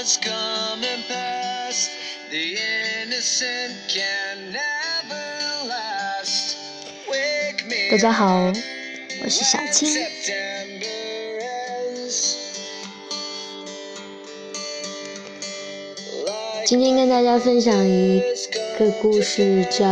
[0.00, 1.90] come and pass
[2.30, 2.56] the
[3.02, 6.56] innocent can never last
[7.68, 7.90] me。
[7.90, 8.50] 大家好，
[9.22, 9.94] 我是小青。
[16.64, 18.22] 今天跟大家分享一
[18.78, 19.86] 个故事，叫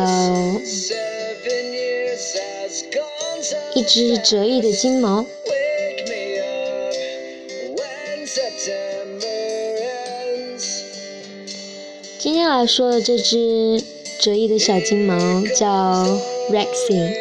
[3.75, 5.27] 一只折翼的金毛。
[12.67, 13.83] 说的这只
[14.21, 15.15] 折翼的小金毛
[15.55, 16.05] 叫
[16.51, 17.15] Rexy。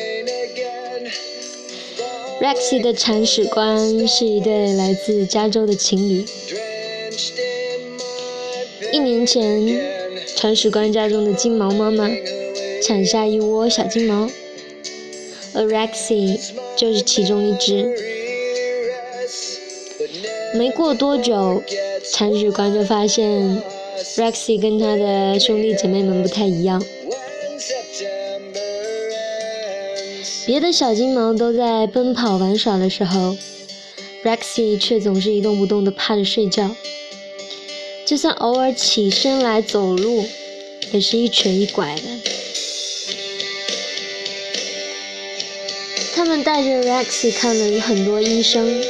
[2.42, 6.26] Rexy 的铲屎官是一对来自加州的情侣。
[8.92, 9.82] 一年前，
[10.36, 12.10] 铲屎官家中的金毛妈妈
[12.84, 14.30] 产下一窝小金毛，
[15.54, 16.40] 而 Rexy
[16.76, 17.86] 就是其中一只。
[20.56, 21.64] 没过多久，
[22.14, 23.62] 铲屎官就发现
[24.16, 26.84] Rexy 跟他的兄弟姐妹们不太一样。
[30.46, 33.36] 别的小金毛都在奔跑玩耍的时候
[34.24, 36.76] ，Rexy 却总是一动不动地趴着睡觉。
[38.06, 40.24] 就算偶尔起身来走路，
[40.92, 42.02] 也是一瘸一拐的。
[46.16, 48.82] 他们带着 Rexy 看了很多医生，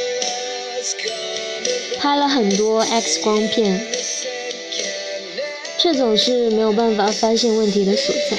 [1.98, 3.86] 拍了很多 X 光片，
[5.78, 8.36] 却总是没有办法发现问题的所在。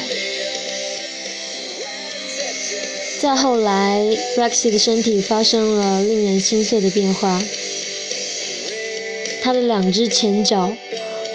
[3.22, 4.02] 再后来
[4.38, 7.42] ，Rexy 的身体发生了令人心碎的变化。
[9.42, 10.76] 他的两只前脚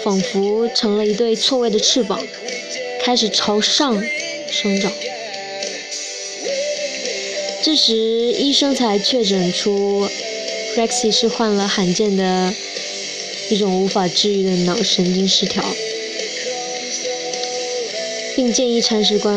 [0.03, 2.25] 仿佛成了一对错位的翅膀，
[3.01, 4.01] 开始朝上
[4.49, 4.91] 生长。
[7.63, 10.07] 这时，医生才确诊出
[10.75, 12.53] Rexy 是患了罕见的
[13.49, 15.63] 一种无法治愈的脑神经失调，
[18.35, 19.33] 并建议铲屎官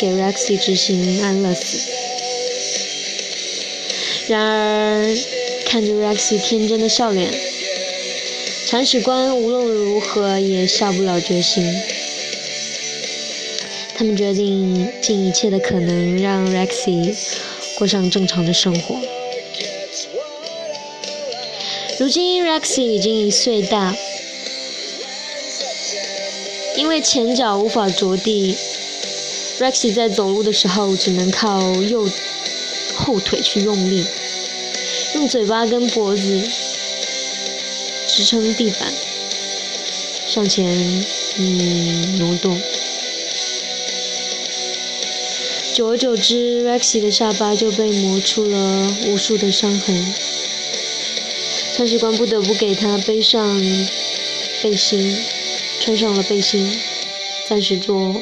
[0.00, 1.90] 给 Rexy 执行安乐死。
[4.28, 5.16] 然而，
[5.66, 7.32] 看着 Rexy 天真的笑脸。
[8.66, 11.64] 铲屎官无论如何也下不了决心，
[13.94, 17.14] 他们决定尽一切的可能让 Rexy
[17.76, 18.96] 过上正常的生活。
[21.98, 23.96] 如今 Rexy 已经一岁大，
[26.76, 28.56] 因为前脚无法着地
[29.58, 32.08] ，Rexy 在走路的时候只能靠右
[32.96, 34.04] 后腿去用力，
[35.14, 36.48] 用嘴巴跟脖子。
[38.08, 38.90] 支撑地板，
[40.26, 40.64] 向前
[41.36, 42.58] 嗯挪动。
[45.74, 50.14] 久而久之，Rexy 的下巴就被磨出了无数的伤痕。
[51.74, 53.60] 铲屎官不得不给他背上
[54.62, 55.18] 背心，
[55.86, 56.68] 穿上了背心，
[57.48, 58.20] 暂时做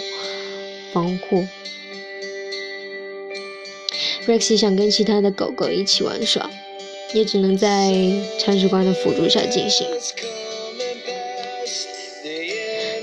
[0.92, 1.48] 防护。
[4.26, 6.50] Rexy 想跟其他的狗狗一起玩耍。
[7.14, 7.94] 也只能在
[8.40, 9.86] 铲屎官的辅助下进行。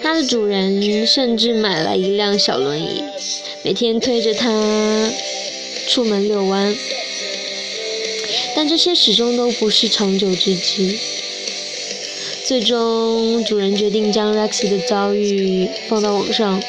[0.03, 3.03] 它的主人甚至买了一辆小轮椅，
[3.63, 5.09] 每天推着它
[5.87, 6.75] 出门遛弯。
[8.53, 10.99] 但这些始终都不是长久之计。
[12.51, 16.61] 最终，主人决定将 Rexy 的遭遇放到网上，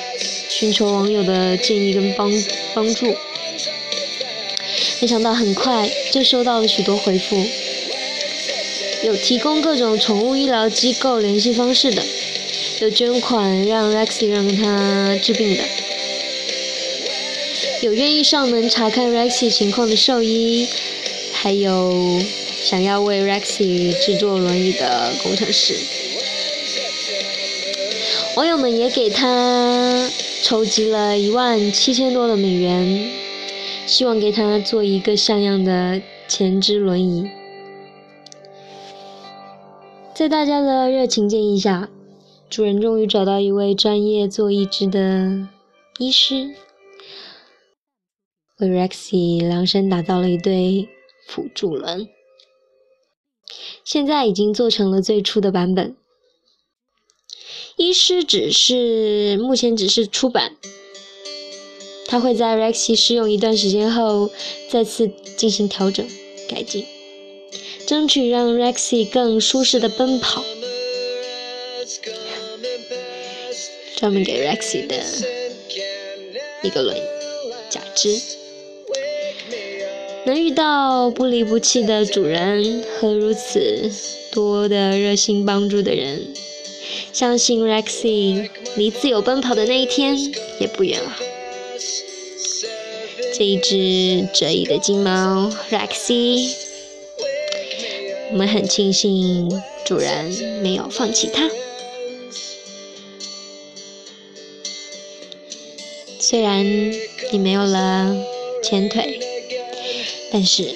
[0.48, 2.30] 寻求网友的建议跟帮
[2.72, 3.12] 帮助。
[5.00, 7.36] 没想到很快就收到了许多回复，
[9.02, 12.00] 有提供各种宠物医疗机构联系方式的，
[12.78, 15.64] 有捐款让 Rexy 让他治病的，
[17.80, 20.68] 有愿意上门查看 Rexy 情况的兽医，
[21.32, 22.22] 还有
[22.64, 25.74] 想要为 Rexy 制作轮椅的工程师。
[28.36, 30.10] 网友们也给他
[30.42, 33.22] 筹集了一万七千多的美元。
[33.84, 37.28] 希望给他做一个像样的前肢轮椅。
[40.14, 41.90] 在大家的热情建议下，
[42.48, 45.48] 主人终于找到一位专业做义肢的
[45.98, 46.54] 医师，
[48.60, 50.88] 为 Rexy 量身打造了一对
[51.26, 52.08] 辅助轮。
[53.84, 55.96] 现在已经做成了最初的版本，
[57.76, 60.56] 医师只是目前只是出版。
[62.06, 64.30] 他会在 Rexy 试用一段时间后，
[64.68, 66.06] 再次进行调整
[66.48, 66.84] 改进，
[67.86, 70.44] 争取让 Rexy 更舒适的奔跑。
[73.96, 75.02] 专门给 Rexy 的
[76.62, 77.00] 一个轮椅
[77.70, 78.20] 假肢，
[80.24, 83.90] 能遇到不离不弃的主人和如此
[84.30, 86.28] 多的热心帮助的人，
[87.12, 90.16] 相信 Rexy 离自由奔跑的那一天
[90.60, 91.16] 也不远了。
[93.34, 96.54] 这一只折翼的金毛 Rexy，
[98.30, 99.50] 我们很庆幸
[99.84, 100.30] 主人
[100.62, 101.50] 没有放弃它。
[106.20, 106.64] 虽然
[107.32, 108.14] 你没有了
[108.62, 109.18] 前腿，
[110.32, 110.74] 但是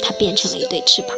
[0.00, 1.10] 它变成了一对翅膀。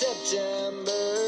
[0.00, 1.19] September